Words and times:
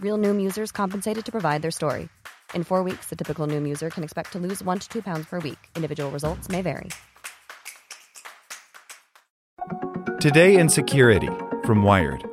Real 0.00 0.16
Noom 0.16 0.40
users 0.40 0.72
compensated 0.72 1.24
to 1.26 1.32
provide 1.32 1.60
their 1.60 1.70
story. 1.70 2.08
In 2.54 2.64
four 2.64 2.82
weeks, 2.82 3.06
the 3.10 3.16
typical 3.16 3.46
Noom 3.46 3.68
user 3.68 3.90
can 3.90 4.04
expect 4.04 4.32
to 4.32 4.38
lose 4.38 4.62
one 4.62 4.78
to 4.78 4.88
two 4.88 5.02
pounds 5.02 5.26
per 5.26 5.40
week. 5.40 5.58
Individual 5.76 6.10
results 6.10 6.48
may 6.48 6.62
vary. 6.62 6.88
Today 10.20 10.56
in 10.56 10.68
Security 10.68 11.30
from 11.64 11.82
Wired. 11.82 12.24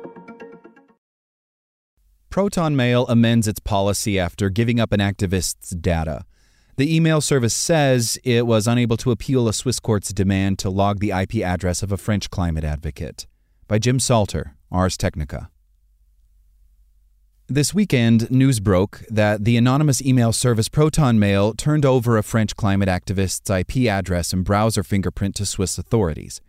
Proton 2.30 2.76
Mail 2.76 3.06
amends 3.08 3.48
its 3.48 3.60
policy 3.60 4.18
after 4.18 4.50
giving 4.50 4.78
up 4.78 4.92
an 4.92 5.00
activist's 5.00 5.70
data. 5.70 6.24
The 6.76 6.94
email 6.94 7.22
service 7.22 7.54
says 7.54 8.18
it 8.24 8.46
was 8.46 8.66
unable 8.66 8.98
to 8.98 9.10
appeal 9.10 9.48
a 9.48 9.54
Swiss 9.54 9.80
court's 9.80 10.12
demand 10.12 10.58
to 10.58 10.68
log 10.68 11.00
the 11.00 11.12
IP 11.12 11.36
address 11.36 11.82
of 11.82 11.90
a 11.90 11.96
French 11.96 12.28
climate 12.28 12.64
advocate. 12.64 13.26
By 13.66 13.78
Jim 13.78 13.98
Salter, 13.98 14.56
Ars 14.70 14.98
Technica. 14.98 15.48
This 17.48 17.72
weekend, 17.72 18.28
news 18.28 18.58
broke 18.58 19.04
that 19.08 19.44
the 19.44 19.56
anonymous 19.56 20.02
email 20.02 20.32
service 20.32 20.68
Proton 20.68 21.16
Mail 21.20 21.54
turned 21.54 21.86
over 21.86 22.18
a 22.18 22.24
French 22.24 22.56
climate 22.56 22.88
activist's 22.88 23.48
IP 23.48 23.86
address 23.88 24.32
and 24.32 24.44
browser 24.44 24.82
fingerprint 24.82 25.36
to 25.36 25.46
Swiss 25.46 25.78
authorities. 25.78 26.40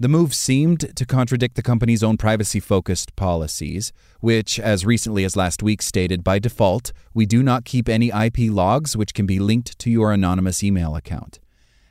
The 0.00 0.08
move 0.08 0.34
seemed 0.34 0.96
to 0.96 1.06
contradict 1.06 1.54
the 1.54 1.62
company's 1.62 2.02
own 2.02 2.16
privacy 2.16 2.58
focused 2.58 3.14
policies, 3.14 3.92
which, 4.18 4.58
as 4.58 4.84
recently 4.84 5.22
as 5.22 5.36
last 5.36 5.62
week, 5.62 5.80
stated 5.80 6.24
by 6.24 6.40
default, 6.40 6.92
we 7.14 7.24
do 7.24 7.40
not 7.40 7.64
keep 7.64 7.88
any 7.88 8.08
IP 8.08 8.50
logs 8.50 8.96
which 8.96 9.14
can 9.14 9.26
be 9.26 9.38
linked 9.38 9.78
to 9.78 9.90
your 9.90 10.10
anonymous 10.10 10.64
email 10.64 10.96
account. 10.96 11.38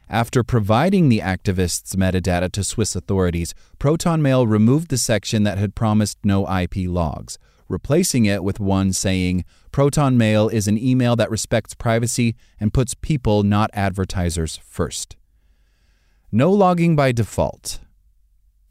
After 0.10 0.44
providing 0.44 1.08
the 1.08 1.22
activist's 1.22 1.96
metadata 1.96 2.52
to 2.52 2.66
Swiss 2.66 2.98
authorities, 2.98 3.56
Proton 3.80 4.22
Mail 4.22 4.46
removed 4.46 4.90
the 4.90 4.98
section 4.98 5.44
that 5.44 5.58
had 5.58 5.74
promised 5.74 6.18
no 6.26 6.46
IP 6.54 6.90
logs, 6.90 7.40
replacing 7.68 8.26
it 8.26 8.44
with 8.44 8.60
one 8.60 8.94
saying, 8.94 9.46
Proton 9.72 10.18
Mail 10.18 10.48
is 10.50 10.68
an 10.68 10.78
email 10.78 11.16
that 11.16 11.30
respects 11.30 11.74
privacy 11.74 12.36
and 12.60 12.74
puts 12.74 12.94
people, 12.94 13.44
not 13.44 13.70
advertisers, 13.74 14.58
first. 14.58 15.16
No 16.32 16.52
logging 16.52 16.96
by 16.96 17.12
default. 17.12 17.80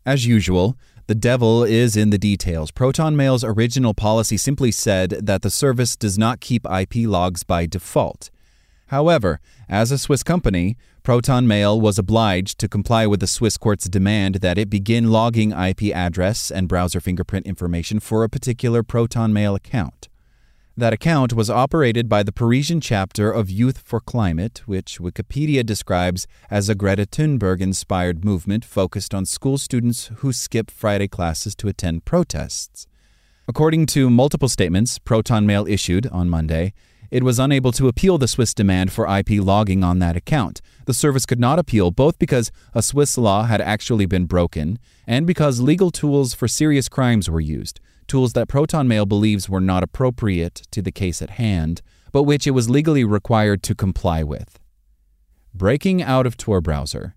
As 0.06 0.26
usual, 0.26 0.76
the 1.06 1.14
devil 1.14 1.64
is 1.64 1.96
in 1.96 2.10
the 2.10 2.18
details. 2.18 2.70
Proton 2.70 3.16
Mail's 3.16 3.44
original 3.44 3.94
policy 3.94 4.36
simply 4.36 4.70
said 4.70 5.10
that 5.10 5.42
the 5.42 5.50
service 5.50 5.96
does 5.96 6.18
not 6.18 6.40
keep 6.40 6.66
IP 6.66 7.06
logs 7.06 7.42
by 7.42 7.66
default. 7.66 8.30
However, 8.94 9.40
as 9.68 9.90
a 9.90 9.98
Swiss 9.98 10.22
company, 10.22 10.76
Proton 11.02 11.48
Mail 11.48 11.80
was 11.80 11.98
obliged 11.98 12.60
to 12.60 12.68
comply 12.68 13.08
with 13.08 13.18
the 13.18 13.26
Swiss 13.26 13.56
court's 13.56 13.88
demand 13.88 14.36
that 14.36 14.56
it 14.56 14.70
begin 14.70 15.10
logging 15.10 15.50
IP 15.50 15.92
address 15.92 16.48
and 16.48 16.68
browser 16.68 17.00
fingerprint 17.00 17.44
information 17.44 17.98
for 17.98 18.22
a 18.22 18.28
particular 18.28 18.84
Proton 18.84 19.32
Mail 19.32 19.56
account. 19.56 20.08
That 20.76 20.92
account 20.92 21.32
was 21.32 21.50
operated 21.50 22.08
by 22.08 22.22
the 22.22 22.30
Parisian 22.30 22.80
chapter 22.80 23.32
of 23.32 23.50
Youth 23.50 23.78
for 23.84 23.98
Climate, 23.98 24.62
which 24.66 25.00
Wikipedia 25.00 25.66
describes 25.66 26.28
as 26.48 26.68
a 26.68 26.76
Greta 26.76 27.04
Thunberg 27.04 27.60
inspired 27.60 28.24
movement 28.24 28.64
focused 28.64 29.12
on 29.12 29.26
school 29.26 29.58
students 29.58 30.12
who 30.18 30.32
skip 30.32 30.70
Friday 30.70 31.08
classes 31.08 31.56
to 31.56 31.66
attend 31.66 32.04
protests. 32.04 32.86
According 33.48 33.86
to 33.86 34.08
multiple 34.08 34.48
statements 34.48 35.00
Proton 35.00 35.46
Mail 35.46 35.66
issued 35.66 36.06
on 36.06 36.30
Monday, 36.30 36.74
it 37.14 37.22
was 37.22 37.38
unable 37.38 37.70
to 37.70 37.86
appeal 37.86 38.18
the 38.18 38.26
Swiss 38.26 38.52
demand 38.52 38.92
for 38.92 39.06
IP 39.06 39.40
logging 39.40 39.84
on 39.84 40.00
that 40.00 40.16
account. 40.16 40.60
The 40.86 40.92
service 40.92 41.24
could 41.24 41.38
not 41.38 41.60
appeal 41.60 41.92
both 41.92 42.18
because 42.18 42.50
a 42.74 42.82
Swiss 42.82 43.16
law 43.16 43.44
had 43.44 43.60
actually 43.60 44.04
been 44.04 44.26
broken 44.26 44.80
and 45.06 45.24
because 45.24 45.60
legal 45.60 45.92
tools 45.92 46.34
for 46.34 46.48
serious 46.48 46.88
crimes 46.88 47.30
were 47.30 47.40
used 47.40 47.78
tools 48.08 48.32
that 48.32 48.48
Proton 48.48 48.88
Mail 48.88 49.06
believes 49.06 49.48
were 49.48 49.60
not 49.60 49.84
appropriate 49.84 50.62
to 50.72 50.82
the 50.82 50.90
case 50.90 51.22
at 51.22 51.30
hand, 51.30 51.82
but 52.10 52.24
which 52.24 52.48
it 52.48 52.50
was 52.50 52.68
legally 52.68 53.04
required 53.04 53.62
to 53.62 53.76
comply 53.76 54.24
with. 54.24 54.58
Breaking 55.54 56.02
out 56.02 56.26
of 56.26 56.36
Tor 56.36 56.60
browser. 56.60 57.14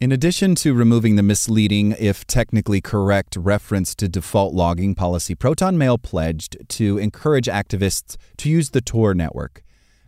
In 0.00 0.12
addition 0.12 0.54
to 0.54 0.72
removing 0.72 1.16
the 1.16 1.22
misleading, 1.22 1.94
if 1.98 2.26
technically 2.26 2.80
correct, 2.80 3.36
reference 3.36 3.94
to 3.96 4.08
default 4.08 4.54
logging 4.54 4.94
policy, 4.94 5.34
Proton 5.34 5.76
Mail 5.76 5.98
pledged 5.98 6.56
to 6.70 6.96
encourage 6.96 7.48
activists 7.48 8.16
to 8.38 8.48
use 8.48 8.70
the 8.70 8.80
Tor 8.80 9.12
network. 9.12 9.62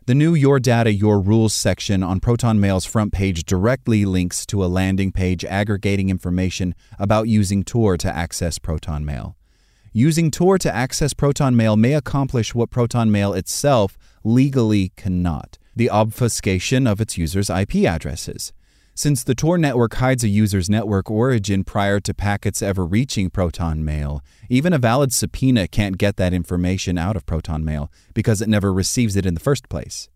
The 0.06 0.14
new 0.14 0.32
Your 0.32 0.58
Data, 0.60 0.94
Your 0.94 1.20
Rules 1.20 1.52
section 1.52 2.02
on 2.02 2.20
Proton 2.20 2.58
Mail's 2.58 2.86
front 2.86 3.12
page 3.12 3.44
directly 3.44 4.06
links 4.06 4.47
to 4.47 4.64
a 4.64 4.66
landing 4.66 5.12
page 5.12 5.44
aggregating 5.44 6.08
information 6.08 6.75
about 6.98 7.28
using 7.28 7.62
Tor 7.62 7.98
to 7.98 8.16
access 8.16 8.58
Proton 8.58 9.04
Mail. 9.04 9.36
Using 9.92 10.31
Tor 10.31 10.56
to 10.56 10.75
access 10.75 11.12
Proton 11.12 11.54
Mail 11.54 11.76
may 11.76 11.92
accomplish 11.92 12.54
what 12.54 12.70
Proton 12.70 13.12
Mail 13.12 13.34
itself 13.34 13.98
legally 14.25 14.92
cannot 14.97 15.58
the 15.76 15.91
obfuscation 15.91 16.86
of 16.86 16.98
its 16.98 17.19
users' 17.19 17.50
IP 17.50 17.84
addresses. 17.84 18.54
Since 18.94 19.25
the 19.25 19.34
Tor 19.34 19.56
network 19.56 19.94
hides 19.94 20.22
a 20.22 20.28
user's 20.28 20.69
network 20.69 21.10
origin 21.10 21.64
prior 21.64 21.99
to 22.00 22.12
packets 22.12 22.61
ever 22.61 22.84
reaching 22.84 23.31
Proton 23.31 23.82
Mail, 23.82 24.22
even 24.50 24.75
a 24.75 24.78
valid 24.78 25.14
subpoena 25.14 25.67
can't 25.67 25.96
get 25.96 26.17
that 26.17 26.34
information 26.34 26.99
out 26.99 27.17
of 27.17 27.25
Proton 27.25 27.64
Mail 27.64 27.90
because 28.12 28.43
it 28.43 28.50
never 28.50 28.70
receives 28.70 29.17
it 29.17 29.25
in 29.25 29.32
the 29.32 29.40
first 29.40 29.70
place. 29.70 30.11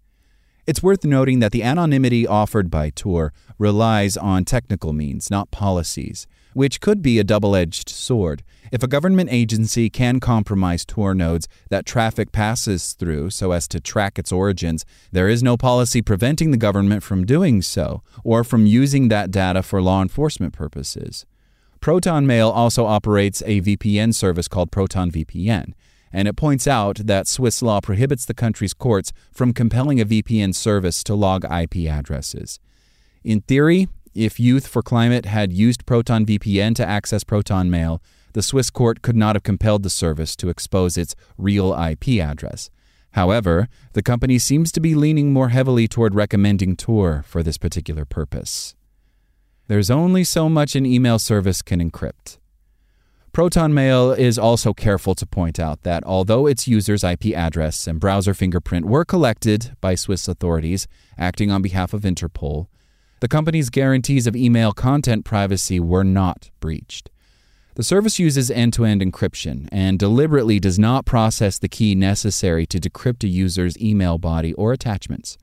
It's 0.66 0.82
worth 0.82 1.06
noting 1.06 1.38
that 1.38 1.52
the 1.52 1.62
anonymity 1.62 2.26
offered 2.26 2.70
by 2.70 2.90
Tor 2.90 3.32
relies 3.58 4.18
on 4.18 4.44
technical 4.44 4.92
means, 4.92 5.30
not 5.30 5.50
policies, 5.50 6.26
which 6.56 6.80
could 6.80 7.02
be 7.02 7.18
a 7.18 7.24
double 7.24 7.54
edged 7.54 7.86
sword. 7.86 8.42
If 8.72 8.82
a 8.82 8.88
government 8.88 9.28
agency 9.30 9.90
can 9.90 10.20
compromise 10.20 10.86
Tor 10.86 11.14
nodes 11.14 11.48
that 11.68 11.84
traffic 11.84 12.32
passes 12.32 12.94
through 12.94 13.28
so 13.28 13.52
as 13.52 13.68
to 13.68 13.78
track 13.78 14.18
its 14.18 14.32
origins, 14.32 14.86
there 15.12 15.28
is 15.28 15.42
no 15.42 15.58
policy 15.58 16.00
preventing 16.00 16.52
the 16.52 16.56
government 16.56 17.02
from 17.02 17.26
doing 17.26 17.60
so 17.60 18.02
or 18.24 18.42
from 18.42 18.64
using 18.64 19.08
that 19.08 19.30
data 19.30 19.62
for 19.62 19.82
law 19.82 20.00
enforcement 20.00 20.54
purposes. 20.54 21.26
Proton 21.80 22.26
Mail 22.26 22.48
also 22.48 22.86
operates 22.86 23.42
a 23.44 23.60
VPN 23.60 24.14
service 24.14 24.48
called 24.48 24.72
Proton 24.72 25.10
VPN, 25.10 25.74
and 26.10 26.26
it 26.26 26.36
points 26.36 26.66
out 26.66 26.96
that 27.04 27.28
Swiss 27.28 27.60
law 27.60 27.82
prohibits 27.82 28.24
the 28.24 28.32
country's 28.32 28.72
courts 28.72 29.12
from 29.30 29.52
compelling 29.52 30.00
a 30.00 30.06
VPN 30.06 30.54
service 30.54 31.04
to 31.04 31.14
log 31.14 31.44
IP 31.44 31.86
addresses. 31.86 32.60
In 33.22 33.42
theory, 33.42 33.88
If 34.16 34.40
Youth 34.40 34.66
for 34.66 34.80
Climate 34.80 35.26
had 35.26 35.52
used 35.52 35.84
Proton 35.84 36.24
VPN 36.24 36.74
to 36.76 36.88
access 36.88 37.22
Proton 37.22 37.68
Mail, 37.68 38.00
the 38.32 38.40
Swiss 38.40 38.70
court 38.70 39.02
could 39.02 39.14
not 39.14 39.36
have 39.36 39.42
compelled 39.42 39.82
the 39.82 39.90
service 39.90 40.34
to 40.36 40.48
expose 40.48 40.96
its 40.96 41.14
real 41.36 41.74
IP 41.74 42.18
address. 42.22 42.70
However, 43.10 43.68
the 43.92 44.02
company 44.02 44.38
seems 44.38 44.72
to 44.72 44.80
be 44.80 44.94
leaning 44.94 45.34
more 45.34 45.50
heavily 45.50 45.86
toward 45.86 46.14
recommending 46.14 46.76
Tor 46.76 47.24
for 47.26 47.42
this 47.42 47.58
particular 47.58 48.06
purpose. 48.06 48.74
There's 49.68 49.90
only 49.90 50.24
so 50.24 50.48
much 50.48 50.74
an 50.74 50.86
email 50.86 51.18
service 51.18 51.60
can 51.60 51.78
encrypt. 51.78 52.38
Proton 53.32 53.74
Mail 53.74 54.12
is 54.12 54.38
also 54.38 54.72
careful 54.72 55.14
to 55.14 55.26
point 55.26 55.60
out 55.60 55.82
that 55.82 56.02
although 56.04 56.46
its 56.46 56.66
user's 56.66 57.04
IP 57.04 57.34
address 57.34 57.86
and 57.86 58.00
browser 58.00 58.32
fingerprint 58.32 58.86
were 58.86 59.04
collected 59.04 59.76
by 59.82 59.94
Swiss 59.94 60.26
authorities 60.26 60.88
acting 61.18 61.50
on 61.50 61.60
behalf 61.60 61.92
of 61.92 62.00
Interpol, 62.00 62.68
the 63.20 63.28
company's 63.28 63.70
guarantees 63.70 64.26
of 64.26 64.36
email 64.36 64.72
content 64.72 65.24
privacy 65.24 65.80
were 65.80 66.04
not 66.04 66.50
breached. 66.60 67.10
The 67.76 67.82
service 67.82 68.18
uses 68.18 68.50
end 68.50 68.72
to 68.74 68.84
end 68.84 69.02
encryption 69.02 69.68
and 69.70 69.98
deliberately 69.98 70.58
does 70.58 70.78
not 70.78 71.04
process 71.04 71.58
the 71.58 71.68
key 71.68 71.94
necessary 71.94 72.64
to 72.66 72.80
decrypt 72.80 73.22
a 73.22 73.28
user's 73.28 73.78
email 73.78 74.16
body 74.16 74.54
or 74.54 74.72
attachments. 74.72 75.36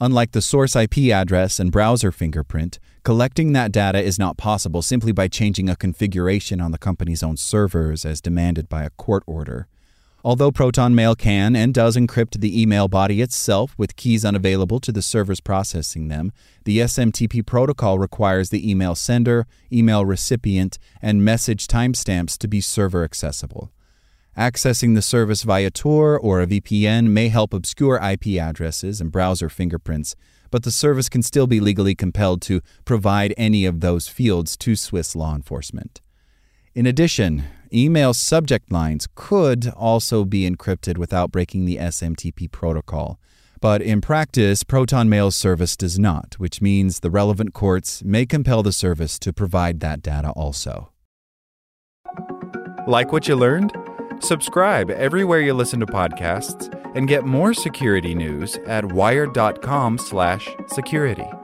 Unlike 0.00 0.32
the 0.32 0.42
source 0.42 0.74
IP 0.74 1.10
address 1.12 1.60
and 1.60 1.70
browser 1.70 2.10
fingerprint, 2.10 2.78
collecting 3.04 3.52
that 3.52 3.70
data 3.70 4.00
is 4.00 4.18
not 4.18 4.36
possible 4.36 4.82
simply 4.82 5.12
by 5.12 5.28
changing 5.28 5.68
a 5.68 5.76
configuration 5.76 6.60
on 6.60 6.72
the 6.72 6.78
company's 6.78 7.22
own 7.22 7.36
servers 7.36 8.04
as 8.04 8.20
demanded 8.20 8.68
by 8.68 8.82
a 8.82 8.90
court 8.90 9.22
order. 9.26 9.68
Although 10.26 10.52
Proton 10.52 10.94
Mail 10.94 11.14
can 11.14 11.54
and 11.54 11.74
does 11.74 11.98
encrypt 11.98 12.40
the 12.40 12.60
email 12.60 12.88
body 12.88 13.20
itself 13.20 13.74
with 13.76 13.94
keys 13.94 14.24
unavailable 14.24 14.80
to 14.80 14.90
the 14.90 15.02
servers 15.02 15.38
processing 15.38 16.08
them, 16.08 16.32
the 16.64 16.78
SMTP 16.78 17.44
protocol 17.44 17.98
requires 17.98 18.48
the 18.48 18.68
email 18.68 18.94
sender, 18.94 19.46
email 19.70 20.06
recipient, 20.06 20.78
and 21.02 21.22
message 21.22 21.66
timestamps 21.66 22.38
to 22.38 22.48
be 22.48 22.62
server 22.62 23.04
accessible. 23.04 23.70
Accessing 24.34 24.94
the 24.94 25.02
service 25.02 25.42
via 25.42 25.70
Tor 25.70 26.18
or 26.18 26.40
a 26.40 26.46
VPN 26.46 27.08
may 27.08 27.28
help 27.28 27.52
obscure 27.52 28.00
IP 28.02 28.40
addresses 28.40 29.02
and 29.02 29.12
browser 29.12 29.50
fingerprints, 29.50 30.16
but 30.50 30.62
the 30.62 30.70
service 30.70 31.10
can 31.10 31.22
still 31.22 31.46
be 31.46 31.60
legally 31.60 31.94
compelled 31.94 32.40
to 32.42 32.62
provide 32.86 33.34
any 33.36 33.66
of 33.66 33.80
those 33.80 34.08
fields 34.08 34.56
to 34.56 34.74
Swiss 34.74 35.14
law 35.14 35.34
enforcement. 35.34 36.00
In 36.74 36.86
addition, 36.86 37.44
email 37.74 38.14
subject 38.14 38.70
lines 38.70 39.08
could 39.14 39.68
also 39.76 40.24
be 40.24 40.48
encrypted 40.48 40.98
without 40.98 41.32
breaking 41.32 41.64
the 41.64 41.76
SMTP 41.76 42.50
protocol. 42.50 43.18
But 43.60 43.82
in 43.82 44.00
practice, 44.00 44.62
Proton 44.62 45.08
Mail's 45.08 45.36
service 45.36 45.76
does 45.76 45.98
not, 45.98 46.34
which 46.38 46.60
means 46.60 47.00
the 47.00 47.10
relevant 47.10 47.54
courts 47.54 48.04
may 48.04 48.26
compel 48.26 48.62
the 48.62 48.72
service 48.72 49.18
to 49.20 49.32
provide 49.32 49.80
that 49.80 50.02
data 50.02 50.30
also. 50.30 50.90
Like 52.86 53.12
what 53.12 53.26
you 53.26 53.36
learned? 53.36 53.72
Subscribe 54.20 54.90
everywhere 54.90 55.40
you 55.40 55.54
listen 55.54 55.80
to 55.80 55.86
podcasts 55.86 56.70
and 56.94 57.08
get 57.08 57.24
more 57.24 57.54
security 57.54 58.14
news 58.14 58.58
at 58.66 58.92
wired.com/security. 58.92 61.43